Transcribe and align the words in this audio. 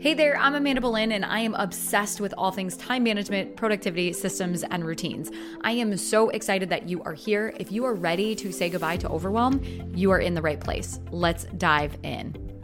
Hey 0.00 0.14
there, 0.14 0.34
I'm 0.38 0.54
Amanda 0.54 0.80
Boleyn, 0.80 1.12
and 1.12 1.26
I 1.26 1.40
am 1.40 1.52
obsessed 1.52 2.22
with 2.22 2.32
all 2.38 2.50
things 2.50 2.74
time 2.74 3.02
management, 3.02 3.54
productivity, 3.54 4.14
systems, 4.14 4.62
and 4.62 4.82
routines. 4.82 5.30
I 5.60 5.72
am 5.72 5.94
so 5.98 6.30
excited 6.30 6.70
that 6.70 6.88
you 6.88 7.02
are 7.02 7.12
here. 7.12 7.52
If 7.60 7.70
you 7.70 7.84
are 7.84 7.92
ready 7.92 8.34
to 8.36 8.50
say 8.50 8.70
goodbye 8.70 8.96
to 8.96 9.10
overwhelm, 9.10 9.60
you 9.94 10.10
are 10.10 10.18
in 10.18 10.32
the 10.32 10.40
right 10.40 10.58
place. 10.58 11.00
Let's 11.10 11.44
dive 11.58 11.98
in. 12.02 12.59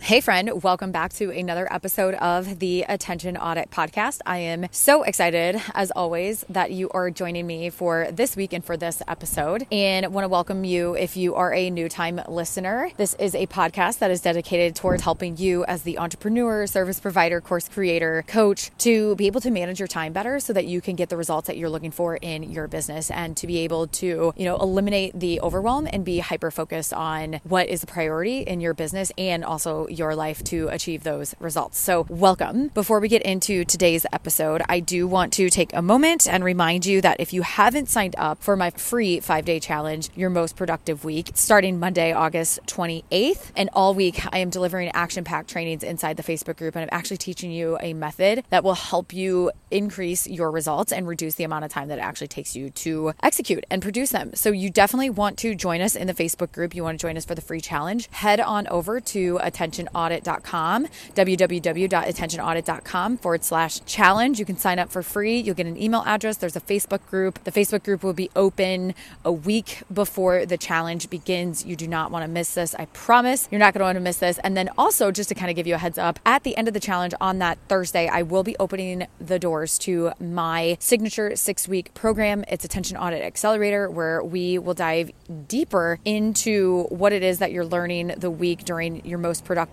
Hey, 0.00 0.22
friend, 0.22 0.62
welcome 0.62 0.90
back 0.90 1.12
to 1.14 1.30
another 1.30 1.70
episode 1.70 2.14
of 2.14 2.60
the 2.60 2.82
Attention 2.88 3.36
Audit 3.36 3.70
Podcast. 3.70 4.20
I 4.24 4.38
am 4.38 4.68
so 4.70 5.02
excited, 5.02 5.60
as 5.74 5.90
always, 5.90 6.46
that 6.48 6.70
you 6.70 6.88
are 6.90 7.10
joining 7.10 7.46
me 7.46 7.68
for 7.68 8.08
this 8.10 8.34
week 8.34 8.54
and 8.54 8.64
for 8.64 8.78
this 8.78 9.02
episode. 9.06 9.66
And 9.70 10.06
want 10.14 10.24
to 10.24 10.28
welcome 10.28 10.64
you 10.64 10.94
if 10.94 11.18
you 11.18 11.34
are 11.34 11.52
a 11.52 11.68
new 11.68 11.90
time 11.90 12.22
listener. 12.26 12.90
This 12.96 13.14
is 13.14 13.34
a 13.34 13.48
podcast 13.48 13.98
that 13.98 14.10
is 14.10 14.22
dedicated 14.22 14.76
towards 14.76 15.02
helping 15.02 15.36
you 15.36 15.66
as 15.66 15.82
the 15.82 15.98
entrepreneur, 15.98 16.66
service 16.66 17.00
provider, 17.00 17.42
course 17.42 17.68
creator, 17.68 18.24
coach 18.26 18.70
to 18.78 19.14
be 19.16 19.26
able 19.26 19.42
to 19.42 19.50
manage 19.50 19.78
your 19.78 19.88
time 19.88 20.14
better 20.14 20.40
so 20.40 20.54
that 20.54 20.64
you 20.64 20.80
can 20.80 20.96
get 20.96 21.10
the 21.10 21.18
results 21.18 21.48
that 21.48 21.58
you're 21.58 21.68
looking 21.68 21.90
for 21.90 22.16
in 22.16 22.44
your 22.44 22.66
business 22.66 23.10
and 23.10 23.36
to 23.36 23.46
be 23.46 23.58
able 23.58 23.86
to, 23.88 24.32
you 24.36 24.44
know, 24.44 24.56
eliminate 24.56 25.18
the 25.20 25.38
overwhelm 25.42 25.86
and 25.92 26.02
be 26.02 26.20
hyper 26.20 26.50
focused 26.50 26.94
on 26.94 27.40
what 27.44 27.68
is 27.68 27.82
the 27.82 27.86
priority 27.86 28.38
in 28.40 28.60
your 28.60 28.72
business 28.72 29.12
and 29.18 29.44
also 29.44 29.86
your 29.90 30.14
life 30.14 30.42
to 30.44 30.68
achieve 30.68 31.02
those 31.02 31.34
results. 31.40 31.78
So, 31.78 32.06
welcome. 32.08 32.68
Before 32.68 33.00
we 33.00 33.08
get 33.08 33.22
into 33.22 33.64
today's 33.64 34.04
episode, 34.12 34.62
I 34.68 34.80
do 34.80 35.06
want 35.06 35.32
to 35.34 35.48
take 35.50 35.74
a 35.74 35.82
moment 35.82 36.28
and 36.28 36.44
remind 36.44 36.86
you 36.86 37.00
that 37.00 37.20
if 37.20 37.32
you 37.32 37.42
haven't 37.42 37.88
signed 37.88 38.14
up 38.18 38.42
for 38.42 38.56
my 38.56 38.70
free 38.70 39.20
five 39.20 39.44
day 39.44 39.60
challenge, 39.60 40.10
Your 40.14 40.30
Most 40.30 40.56
Productive 40.56 41.04
Week, 41.04 41.30
starting 41.34 41.78
Monday, 41.78 42.12
August 42.12 42.60
28th, 42.66 43.50
and 43.56 43.70
all 43.72 43.94
week, 43.94 44.20
I 44.32 44.38
am 44.38 44.50
delivering 44.50 44.90
action 44.90 45.24
packed 45.24 45.50
trainings 45.50 45.82
inside 45.82 46.16
the 46.16 46.22
Facebook 46.22 46.56
group. 46.56 46.76
And 46.76 46.82
I'm 46.82 46.96
actually 46.96 47.18
teaching 47.18 47.50
you 47.50 47.78
a 47.80 47.94
method 47.94 48.44
that 48.50 48.64
will 48.64 48.74
help 48.74 49.12
you 49.12 49.50
increase 49.70 50.26
your 50.26 50.50
results 50.50 50.92
and 50.92 51.06
reduce 51.06 51.34
the 51.34 51.44
amount 51.44 51.64
of 51.64 51.70
time 51.70 51.88
that 51.88 51.98
it 51.98 52.02
actually 52.02 52.28
takes 52.28 52.54
you 52.54 52.70
to 52.70 53.12
execute 53.22 53.64
and 53.70 53.82
produce 53.82 54.10
them. 54.10 54.34
So, 54.34 54.50
you 54.50 54.70
definitely 54.70 55.10
want 55.10 55.38
to 55.38 55.54
join 55.54 55.80
us 55.80 55.96
in 55.96 56.06
the 56.06 56.14
Facebook 56.14 56.52
group. 56.52 56.74
You 56.74 56.82
want 56.82 56.98
to 56.98 57.02
join 57.06 57.16
us 57.16 57.24
for 57.24 57.34
the 57.34 57.40
free 57.40 57.60
challenge. 57.60 58.08
Head 58.12 58.40
on 58.40 58.66
over 58.68 59.00
to 59.00 59.38
attentionaudit.com 59.38 59.77
attentionaudit.com, 59.78 60.86
www.attentionaudit.com 61.14 63.16
forward 63.18 63.44
slash 63.44 63.84
challenge. 63.84 64.38
You 64.38 64.44
can 64.44 64.56
sign 64.56 64.78
up 64.78 64.90
for 64.90 65.02
free. 65.02 65.38
You'll 65.38 65.54
get 65.54 65.66
an 65.66 65.80
email 65.80 66.02
address. 66.06 66.36
There's 66.36 66.56
a 66.56 66.60
Facebook 66.60 67.06
group. 67.06 67.42
The 67.44 67.52
Facebook 67.52 67.84
group 67.84 68.02
will 68.02 68.12
be 68.12 68.30
open 68.36 68.94
a 69.24 69.32
week 69.32 69.82
before 69.92 70.46
the 70.46 70.56
challenge 70.56 71.10
begins. 71.10 71.64
You 71.64 71.76
do 71.76 71.86
not 71.86 72.10
want 72.10 72.24
to 72.24 72.28
miss 72.28 72.54
this. 72.54 72.74
I 72.74 72.86
promise 72.86 73.48
you're 73.50 73.58
not 73.58 73.74
going 73.74 73.80
to 73.80 73.84
want 73.84 73.96
to 73.96 74.00
miss 74.00 74.18
this. 74.18 74.38
And 74.38 74.56
then 74.56 74.70
also, 74.76 75.10
just 75.10 75.28
to 75.28 75.34
kind 75.34 75.50
of 75.50 75.56
give 75.56 75.66
you 75.66 75.74
a 75.74 75.78
heads 75.78 75.98
up, 75.98 76.18
at 76.24 76.44
the 76.44 76.56
end 76.56 76.68
of 76.68 76.74
the 76.74 76.80
challenge 76.80 77.14
on 77.20 77.38
that 77.38 77.58
Thursday, 77.68 78.08
I 78.08 78.22
will 78.22 78.42
be 78.42 78.56
opening 78.58 79.06
the 79.20 79.38
doors 79.38 79.78
to 79.80 80.12
my 80.20 80.76
signature 80.80 81.36
six 81.36 81.68
week 81.68 81.94
program. 81.94 82.44
It's 82.48 82.64
Attention 82.64 82.96
Audit 82.96 83.22
Accelerator, 83.22 83.90
where 83.90 84.22
we 84.22 84.58
will 84.58 84.74
dive 84.74 85.10
deeper 85.46 85.98
into 86.04 86.84
what 86.84 87.12
it 87.12 87.22
is 87.22 87.38
that 87.38 87.52
you're 87.52 87.64
learning 87.64 88.14
the 88.16 88.30
week 88.30 88.64
during 88.64 89.04
your 89.04 89.18
most 89.18 89.44
productive 89.44 89.67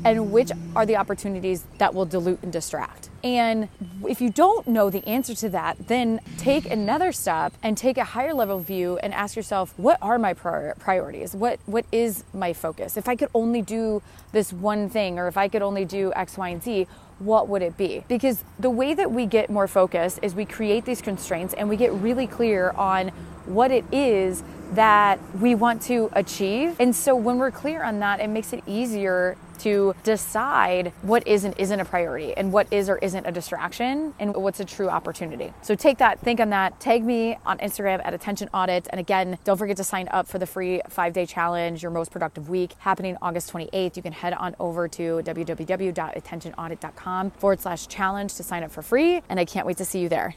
And 0.04 0.32
which 0.32 0.50
are 0.76 0.86
the 0.86 0.96
opportunities 0.96 1.64
that 1.78 1.94
will 1.94 2.06
dilute 2.06 2.42
and 2.42 2.52
distract? 2.52 3.10
And 3.24 3.68
if 4.06 4.20
you 4.20 4.30
don't 4.30 4.68
know 4.68 4.90
the 4.90 5.06
answer 5.06 5.34
to 5.34 5.48
that, 5.50 5.88
then 5.88 6.20
take 6.36 6.70
another 6.70 7.10
step 7.10 7.52
and 7.62 7.76
take 7.76 7.98
a 7.98 8.04
higher 8.04 8.32
level 8.32 8.60
view 8.60 8.98
and 8.98 9.12
ask 9.12 9.34
yourself, 9.34 9.74
what 9.76 9.98
are 10.00 10.18
my 10.18 10.34
priorities? 10.34 11.34
What 11.34 11.58
what 11.66 11.84
is 11.90 12.24
my 12.32 12.52
focus? 12.52 12.96
If 12.96 13.08
I 13.08 13.16
could 13.16 13.28
only 13.34 13.60
do 13.60 14.02
this 14.32 14.52
one 14.52 14.88
thing 14.88 15.18
or 15.18 15.26
if 15.26 15.36
I 15.36 15.48
could 15.48 15.62
only 15.62 15.84
do 15.84 16.12
X, 16.14 16.38
Y, 16.38 16.48
and 16.48 16.62
Z, 16.62 16.86
what 17.18 17.48
would 17.48 17.62
it 17.62 17.76
be? 17.76 18.04
Because 18.08 18.44
the 18.58 18.70
way 18.70 18.94
that 18.94 19.10
we 19.10 19.26
get 19.26 19.50
more 19.50 19.66
focused 19.66 20.20
is 20.22 20.34
we 20.34 20.44
create 20.44 20.84
these 20.84 21.02
constraints 21.02 21.54
and 21.54 21.68
we 21.68 21.76
get 21.76 21.92
really 21.92 22.26
clear 22.28 22.70
on 22.70 23.08
what 23.46 23.70
it 23.70 23.84
is 23.90 24.44
that 24.72 25.18
we 25.40 25.54
want 25.54 25.82
to 25.82 26.10
achieve. 26.12 26.76
And 26.78 26.94
so 26.94 27.16
when 27.16 27.38
we're 27.38 27.50
clear 27.50 27.82
on 27.82 27.98
that, 28.00 28.20
it 28.20 28.28
makes 28.28 28.52
it 28.52 28.62
easier 28.66 29.36
to 29.58 29.94
decide 30.04 30.92
what 31.02 31.26
is 31.26 31.44
and 31.44 31.54
isn't 31.58 31.80
a 31.80 31.84
priority 31.84 32.36
and 32.36 32.52
what 32.52 32.72
is 32.72 32.88
or 32.88 32.98
isn't 32.98 33.26
a 33.26 33.32
distraction 33.32 34.14
and 34.18 34.34
what's 34.34 34.60
a 34.60 34.64
true 34.64 34.88
opportunity. 34.88 35.52
So 35.62 35.74
take 35.74 35.98
that, 35.98 36.20
think 36.20 36.40
on 36.40 36.50
that. 36.50 36.80
Tag 36.80 37.04
me 37.04 37.38
on 37.44 37.58
Instagram 37.58 38.00
at 38.04 38.14
Attention 38.14 38.48
Audit. 38.54 38.88
And 38.90 39.00
again, 39.00 39.38
don't 39.44 39.56
forget 39.56 39.76
to 39.78 39.84
sign 39.84 40.08
up 40.10 40.26
for 40.26 40.38
the 40.38 40.46
free 40.46 40.80
five 40.88 41.12
day 41.12 41.26
challenge, 41.26 41.82
your 41.82 41.90
most 41.90 42.10
productive 42.10 42.48
week, 42.48 42.74
happening 42.78 43.16
August 43.20 43.52
28th. 43.52 43.96
You 43.96 44.02
can 44.02 44.12
head 44.12 44.34
on 44.34 44.54
over 44.58 44.88
to 44.88 45.20
www.attentionaudit.com 45.24 47.30
forward 47.32 47.60
slash 47.60 47.86
challenge 47.88 48.34
to 48.34 48.42
sign 48.42 48.62
up 48.62 48.70
for 48.70 48.82
free. 48.82 49.22
And 49.28 49.38
I 49.38 49.44
can't 49.44 49.66
wait 49.66 49.76
to 49.78 49.84
see 49.84 50.00
you 50.00 50.08
there. 50.08 50.34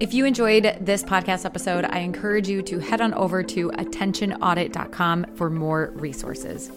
If 0.00 0.12
you 0.12 0.24
enjoyed 0.24 0.78
this 0.80 1.04
podcast 1.04 1.44
episode, 1.44 1.84
I 1.84 2.00
encourage 2.00 2.48
you 2.48 2.62
to 2.62 2.80
head 2.80 3.00
on 3.00 3.14
over 3.14 3.44
to 3.44 3.70
attentionaudit.com 3.70 5.36
for 5.36 5.48
more 5.48 5.92
resources. 5.94 6.72